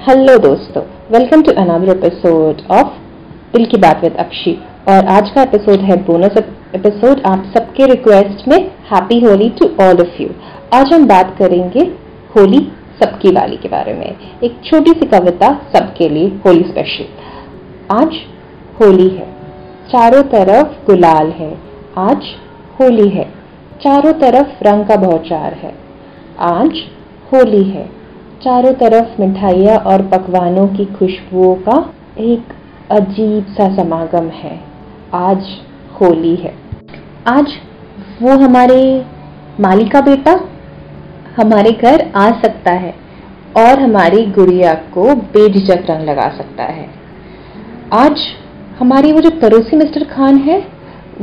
Hello 0.00 0.38
दोस्तों. 0.38 0.82
Welcome 1.10 1.42
to 1.42 1.52
another 1.52 1.90
episode 1.90 2.60
of 2.70 2.86
Dil 3.52 3.64
Ki 3.66 3.76
Baat 3.76 4.02
with 4.02 4.16
अक्षी. 4.16 4.52
और 4.88 5.06
आज 5.06 5.30
का 5.30 5.42
एपिसोड 5.42 5.80
है 5.80 5.96
बोनस 6.04 6.38
एपिसोड 6.74 7.20
आप 7.26 7.52
सबके 7.56 7.86
रिक्वेस्ट 7.86 8.48
में 8.48 8.56
happy 8.66 9.20
Holi 9.20 9.48
to 9.50 9.66
all 9.84 10.00
of 10.00 10.22
you 10.22 10.28
आज 10.74 10.92
हम 10.94 11.06
बात 11.06 11.36
करेंगे 11.38 11.80
होली 12.36 12.72
सबकी 13.02 13.32
वाली 13.32 13.56
के 13.56 13.68
बारे 13.68 13.94
में. 13.94 14.16
एक 14.44 14.60
छोटी 14.64 14.90
सी 14.90 15.06
कविता 15.06 15.52
सबके 15.76 16.08
लिए 16.08 16.28
होली 16.46 16.62
स्पेशल 16.62 17.04
आज 17.90 18.16
होली 18.80 19.08
है. 19.08 19.30
चारों 19.92 20.22
तरफ़ 20.22 20.86
गुलाल 20.86 21.30
है. 21.30 21.58
आज 21.98 22.34
होली 22.80 23.08
है. 23.08 23.30
चारों 23.82 24.12
तरफ़ 24.12 24.64
रंग 24.64 24.86
का 24.86 24.96
भौचार 24.96 25.54
है. 25.54 25.74
आज 26.40 26.82
होली 27.32 27.64
है. 27.64 27.99
चारों 28.44 28.72
तरफ़ 28.72 29.20
मिठाइयाँ 29.20 29.76
और 29.76 30.02
पकवानों 30.02 30.66
की 30.68 30.84
खुशबुओं 30.84 31.54
का 31.54 31.94
एक 32.18 32.52
अजीब 32.90 33.46
सा 33.46 33.76
समागम 33.76 34.28
है। 34.28 34.60
आज 35.14 35.44
होली 36.00 36.34
है। 36.36 36.54
आज 37.26 37.52
वो 38.22 38.36
हमारे 38.36 39.06
माली 39.60 39.84
का 39.88 40.00
बेटा, 40.00 40.32
हमारे 41.36 41.70
घर 41.72 42.10
आ 42.16 42.30
सकता 42.30 42.72
है 42.72 42.94
और 43.56 43.80
हमारी 43.80 44.26
गुड़िया 44.26 44.74
को 44.74 45.14
बेझिझक 45.14 45.84
रंग 45.90 46.08
लगा 46.08 46.28
सकता 46.28 46.64
है। 46.64 46.88
आज 47.92 48.22
हमारी 48.78 49.12
वो 49.12 49.20
जो 49.20 49.30
पड़ोसी 49.30 49.76
मिस्टर 49.76 50.04
खान 50.04 50.36
है, 50.36 50.58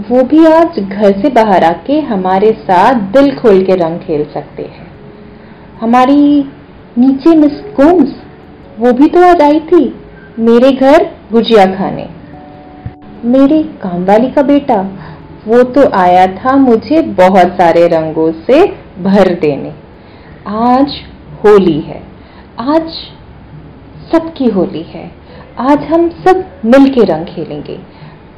वो 0.09 0.23
भी 0.23 0.45
आज 0.45 0.80
घर 0.80 1.22
से 1.22 1.30
बाहर 1.30 1.63
आके 1.63 1.99
हमारे 1.99 2.52
साथ 2.52 2.94
दिल 2.94 3.36
खोल 3.36 3.63
के 3.63 3.75
रंग 3.75 3.99
खेल 3.99 4.23
सकते 4.34 4.63
हैं। 4.63 4.88
हमारी 5.81 6.52
नीचे 6.98 7.36
मिस 7.36 7.59
गोम्स, 7.76 8.14
वो 8.80 8.92
भी 8.92 9.08
तो 9.08 9.23
आज 9.23 9.42
आई 9.42 9.59
थी, 9.62 9.84
मेरे 10.40 10.72
घर 10.72 11.04
गुजिया 11.31 11.66
खाने। 11.73 12.08
मेरे 13.26 13.62
काम 13.84 14.06
वाली 14.06 14.30
का 14.31 14.42
बेटा, 14.44 14.80
वो 15.48 15.62
तो 15.66 15.84
आया 15.95 16.26
था 16.36 16.56
मुझे 16.58 17.02
बहुत 17.20 17.52
सारे 17.58 17.86
रंगों 17.88 18.31
से 18.42 18.64
भर 19.04 19.34
देने। 19.42 19.73
आज 20.48 20.98
होली 21.44 21.80
है, 21.81 22.02
आज 22.59 22.89
सबकी 24.11 24.50
होली 24.50 24.84
है, 24.89 25.09
आज 25.59 25.84
हम 25.86 26.09
सब 26.26 26.44
मिल 26.66 26.89
के 26.89 27.06
रंग 27.06 27.26
खेलेंगे। 27.28 27.80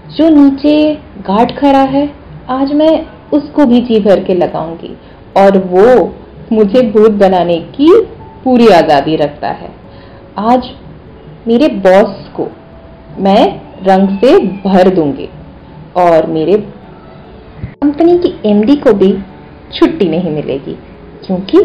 जो 0.10 0.30
नीचे 0.32 0.94
गार्ड 1.24 1.58
खड़ा 1.58 1.84
है, 1.88 2.10
आज 2.50 2.74
मैं 2.74 2.94
उसको 3.34 3.66
भी 3.66 3.82
जी 3.82 4.00
भर 4.02 4.24
के 4.24 4.34
लगाऊँगी, 4.36 4.96
और 5.38 5.58
वो 5.68 6.14
मुझे 6.52 6.90
भूत 6.92 7.12
बनाने 7.20 7.58
की 7.76 7.92
पूरी 8.44 8.68
आज़ादी 8.74 9.16
रखता 9.16 9.48
है। 9.50 9.70
आज 10.40 10.70
मेरे 11.48 11.68
बॉस 11.80 12.16
को 12.36 12.48
मैं 13.20 13.46
रंग 13.84 14.18
से 14.20 14.38
भर 14.64 14.90
दूँगी 14.96 15.30
और 15.98 16.28
मेरे 16.28 16.56
कंपनी 16.56 18.18
की 18.18 18.34
एमडी 18.46 18.76
को 18.78 18.94
भी 18.94 19.12
छुट्टी 19.74 20.10
नहीं 20.10 20.32
मिलेगी, 20.32 20.78
क्योंकि 21.26 21.60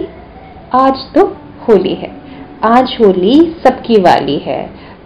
आज 0.74 1.04
तो 1.14 1.26
होली 1.68 1.94
है। 1.94 2.10
आज 2.64 2.96
होली 3.00 3.34
सबकी 3.64 4.00
वाली 4.00 4.36
है। 4.38 4.60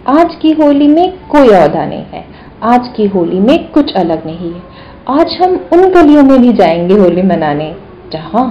आज 0.09 0.35
की 0.35 0.51
होली 0.53 0.87
में 0.87 1.11
कोई 1.27 1.49
औदा 1.55 1.85
नहीं 1.85 2.05
है। 2.05 2.23
आज 2.63 2.87
की 2.95 3.05
होली 3.07 3.39
में 3.39 3.69
कुछ 3.71 3.93
अलग 3.95 4.25
नहीं 4.25 4.51
है। 4.53 4.61
आज 5.09 5.37
हम 5.41 5.55
उन 5.73 5.89
गलियों 5.91 6.23
में 6.23 6.39
भी 6.41 6.53
जाएँगे 6.53 6.93
होली 6.93 7.21
मनाने, 7.23 7.73
जहाँ 8.13 8.45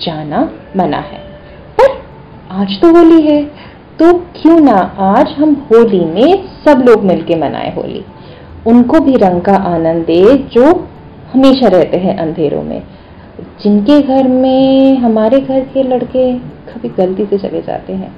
जाना 0.00 0.40
मना 0.76 0.98
है। 1.02 1.18
पर 1.78 1.96
आज 2.52 2.80
तो 2.80 2.90
होली 2.96 3.20
है 3.22 3.42
तो 3.98 4.12
क्यों 4.36 4.58
ना 4.60 4.76
आज 4.98 5.28
हम 5.28 5.54
होली 5.70 6.04
में 6.04 6.44
सब 6.64 6.84
लोग 6.88 7.04
मिलके 7.04 7.36
मनाएँ 7.36 7.74
होली। 7.74 8.04
उनको 8.66 9.00
भी 9.00 9.16
रंग 9.16 9.40
का 9.40 9.54
आनंद 9.66 10.04
दे 10.04 10.22
जो 10.52 10.64
हमेशा 11.32 11.68
रहते 11.68 11.98
हैं 11.98 12.16
अंधेरों 12.18 12.62
में। 12.62 12.82
जिनके 13.62 14.00
घर 14.02 14.28
में, 14.28 14.96
हमारे 14.98 15.40
घर 15.40 15.60
के 15.64 15.82
लड़के 15.82 16.32
कभी 16.68 16.88
गलती 16.88 17.24
से 17.26 17.38
चले 17.38 17.60
जाते 17.62 17.92
हैं, 17.92 18.10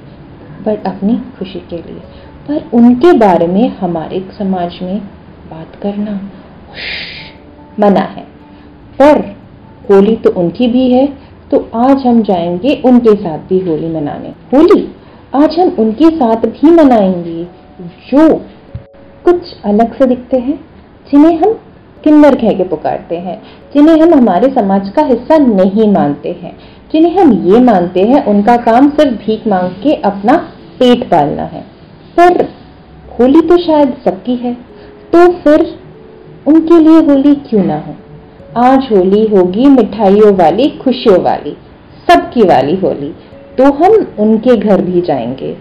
बट 0.65 0.87
अपनी 0.87 1.15
खुशी 1.39 1.59
के 1.69 1.75
लिए। 1.77 1.99
पर 2.47 2.69
उनके 2.73 3.11
बारे 3.17 3.47
में 3.47 3.67
हमारे 3.77 4.23
समाज 4.37 4.79
में 4.81 4.99
बात 5.51 5.75
करना 5.83 6.19
मना 7.79 8.05
है। 8.07 8.23
पर 8.99 9.19
होली 9.89 10.15
तो 10.15 10.29
उनकी 10.31 10.67
भी 10.67 10.89
है 10.91 11.05
तो 11.51 11.69
आज 11.75 12.05
हम 12.05 12.21
जाएँगे 12.21 12.81
उनके 12.85 13.15
साथ 13.15 13.37
भी 13.37 13.59
होली 13.59 13.87
मनाने। 13.87 14.29
होली, 14.53 14.95
आज 15.35 15.59
हम 15.59 15.75
उनके 15.79 16.09
साथ 16.09 16.35
भी 16.35 16.71
मनाएँगे। 16.71 17.43
जो 18.11 18.35
कुछ 19.25 19.61
अलग 19.65 19.97
से 19.97 20.05
दिखते 20.05 20.37
हैं, 20.37 20.59
जिन्हें 21.11 21.37
हम 21.37 21.53
किन्नर 22.03 22.35
कह 22.35 22.53
के 22.53 22.63
पुकारते 22.63 23.15
हैं, 23.15 23.41
जिन्हें 23.73 24.01
हम 24.01 24.13
हमारे 24.13 24.49
समाज 24.49 24.89
का 24.89 25.01
हिस्सा 25.01 25.37
नहीं 25.37 25.91
मानते 25.93 26.29
हैं, 26.41 26.57
जिन्हें 26.93 27.17
हम 27.19 27.33
ये 27.45 27.59
मानते 27.59 28.01
हैं, 28.01 28.25
उनका 28.25 28.57
काम 28.57 28.89
सिर्फ़ 28.89 29.17
भीख 29.17 29.47
मांग 29.47 29.69
के 29.69 29.93
अपना 29.93 30.37
पेट 30.79 31.03
पालना 31.03 31.43
है। 31.43 31.61
पर 32.17 32.43
होली 33.19 33.41
तो 33.41 33.57
शायद 33.57 33.93
सबकी 34.05 34.35
है 34.35 34.53
तो 35.13 35.27
फिर 35.33 35.65
उनके 36.47 36.79
लिए 36.79 36.99
होली 37.01 37.35
क्यों 37.35 37.63
ना 37.63 37.77
हो? 37.77 37.95
आज 38.57 38.87
होली 38.91 39.25
होगी, 39.25 39.65
मिठाइयों 39.65 40.33
वाली, 40.33 40.69
खुशियों 40.69 41.19
वाली, 41.19 41.57
सबकी 42.09 42.41
वाली 42.41 42.75
होली। 42.75 43.15
तो 43.57 43.63
हम 43.63 44.07
उनके 44.19 44.57
घर 44.57 44.81
भी 44.81 45.01
जाएँगे। 45.01 45.57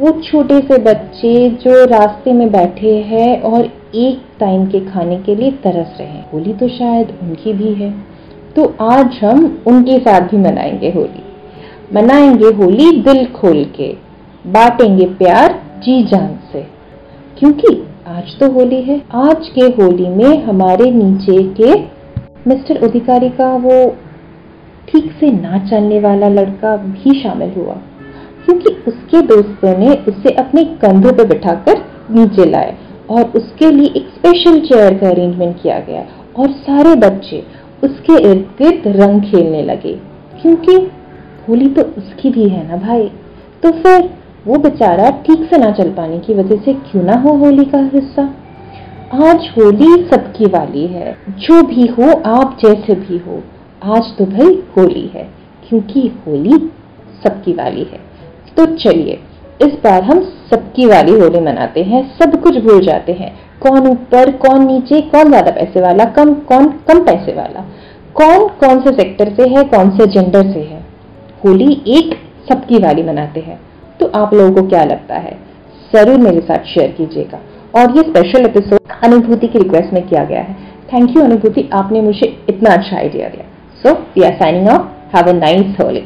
वो 0.00 0.10
छोटे 0.10 0.60
से 0.60 0.78
बच्चे 0.78 1.50
जो 1.50 1.84
रास्ते 1.84 2.32
में 2.32 2.52
बैठे 2.52 2.94
हैं 2.96 3.40
और 3.40 3.64
एक 3.94 4.22
टाइम 4.40 4.66
के 4.66 4.80
खाने 4.80 5.16
के 5.16 5.34
लिए 5.34 5.50
तरस 5.50 5.96
रहे 5.98 6.08
हैं। 6.08 6.30
होली 6.30 6.52
तो 6.52 6.68
शायद 6.68 7.08
उनकी 7.22 7.52
भी 7.52 7.72
है। 7.72 7.94
तो 8.56 8.74
आज 8.80 9.10
हम 9.24 9.62
उनके 9.66 9.98
साथ 9.98 10.20
भी 10.20 10.36
मनाएँगे 10.36 10.90
होली। 10.90 11.22
मनाएँगे 11.94 12.46
होली 12.46 13.00
दिल 13.00 13.26
खोल 13.26 13.64
के। 13.64 13.96
बांटेंगे 14.46 15.06
प्यार 15.06 15.62
जी 15.84 16.02
जान 16.02 16.38
से। 16.52 16.66
क्योंकि 17.38 17.86
आज 18.06 18.38
तो 18.40 18.50
होली 18.50 18.82
है। 18.82 19.02
आज 19.14 19.48
के 19.54 19.82
होली 19.82 20.08
में 20.08 20.44
हमारे 20.44 20.90
नीचे 20.90 21.42
के 21.42 21.95
मिस्टर 22.46 22.76
अधिकारी 22.86 23.28
का 23.38 23.54
वो 23.58 23.76
ठीक 24.88 25.10
से 25.20 25.30
ना 25.32 25.58
चलने 25.66 25.98
वाला 26.00 26.28
लड़का 26.30 26.76
भी 26.78 27.20
शामिल 27.22 27.52
हुआ, 27.52 27.74
क्योंकि 28.44 28.74
उसके 28.88 29.22
दोस्तों 29.26 29.76
ने 29.78 29.94
उसे 30.08 30.34
अपने 30.36 30.64
कंधों 30.82 31.12
पर 31.12 31.26
बिठाकर 31.28 31.82
नीचे 32.10 32.44
लाए 32.50 32.76
और 33.10 33.24
उसके 33.36 33.70
लिए 33.70 33.92
एक 33.96 34.08
स्पेशल 34.10 34.60
चेयर 34.62 34.98
का 34.98 35.08
अरेंजमेंट 35.08 35.62
किया 35.62 35.78
गया 35.80 36.04
और 36.36 36.50
सारे 36.60 36.94
बच्चे 37.00 37.42
उसके 37.82 38.20
इर्द 38.22 38.44
गिर्द 38.58 38.86
रंग 38.96 39.20
खेलने 39.22 39.62
लगे, 39.64 39.92
क्योंकि 40.42 40.76
होली 41.48 41.68
तो 41.68 41.82
उसकी 41.98 42.30
भी 42.30 42.48
है 42.48 42.66
ना 42.68 42.76
भाई। 42.78 43.10
तो 43.62 43.70
फिर 43.72 44.08
वो 44.46 44.58
बेचारा 44.60 45.10
ठीक 45.26 45.48
से 45.50 45.58
ना 45.58 45.70
चल 45.72 45.90
पाने 45.92 46.18
की 46.18 46.34
वजह 46.34 46.56
से 46.64 46.72
क्यों 46.82 47.02
ना 47.02 47.20
हो 47.20 47.36
होली 47.36 47.64
का 47.66 47.78
हिस्सा? 47.92 48.28
आज 49.14 49.48
होली 49.56 50.06
सबकी 50.06 50.44
वाली 50.44 50.86
है। 50.86 51.16
जो 51.38 51.62
भी 51.62 51.86
हो, 51.86 52.22
आप 52.26 52.56
जैसे 52.64 52.94
भी 52.94 53.18
हो, 53.18 53.42
आज 53.84 54.02
तो 54.18 54.24
भाई 54.24 54.62
होली 54.76 55.10
है, 55.14 55.28
क्योंकि 55.68 56.00
होली 56.26 56.58
सबकी 57.24 57.52
वाली 57.52 57.86
है। 57.92 58.00
तो 58.56 58.66
चलिए, 58.66 59.18
इस 59.62 59.74
बार 59.84 60.02
हम 60.02 60.20
सबकी 60.50 60.86
वाली 60.86 61.12
होली 61.12 61.40
मनाते 61.40 61.82
हैं, 61.82 62.02
सब 62.18 62.40
कुछ 62.42 62.56
भूल 62.56 62.80
जाते 62.80 63.12
हैं। 63.12 63.32
कौन 63.60 63.86
ऊपर, 63.86 64.30
कौन 64.30 64.66
नीचे, 64.66 65.00
कौन 65.00 65.28
ज़्यादा 65.28 65.50
पैसे 65.50 65.80
वाला, 65.80 66.04
कम, 66.04 66.34
कौन 66.34 66.66
कम 66.88 67.04
पैसे 67.04 67.32
वाला। 67.32 67.64
कौन 68.14 68.48
कौन 68.48 68.80
से 68.80 68.92
सेक्टर 68.92 69.34
से 69.34 69.48
है, 69.48 69.64
कौन 69.64 69.90
से 69.90 70.06
जेंडर 70.06 70.52
से 70.52 70.60
है। 70.60 70.84
होली 71.44 71.82
एक 71.88 72.14
सबकी 72.48 72.78
वाली 72.78 73.02
मनाते 73.02 73.40
हैं। 73.40 73.60
तो 74.00 74.06
आप 74.14 74.34
लोगों 74.34 74.62
को 74.62 74.68
क्या 74.68 74.84
लगता 74.84 75.14
है? 75.14 75.38
ज़रूर 75.94 76.18
मेरे 76.18 76.40
साथ 76.40 76.64
शेयर 76.64 76.90
कीजिएगा। 76.90 77.40
और 77.76 77.96
ये 77.96 78.02
स्पेशल 78.02 78.44
एपिसोड 78.46 78.92
अनुभूति 79.04 79.46
की 79.46 79.58
रिक्वेस्ट 79.58 79.92
में 79.92 80.06
किया 80.08 80.24
गया 80.24 80.40
है। 80.40 80.54
थैंक 80.92 81.16
यू 81.16 81.22
अनुभूति 81.22 81.68
आपने 81.72 82.00
मुझे 82.00 82.26
इतना 82.48 82.70
अच्छा 82.70 82.96
आइडिया 82.96 83.28
दिया। 83.28 83.44
So 83.82 83.92
we 84.14 84.22
are 84.22 84.36
signing 84.36 84.68
off 84.68 85.16
have 85.16 85.28
a 85.28 85.32
nice 85.32 85.80
Holi 85.80 86.04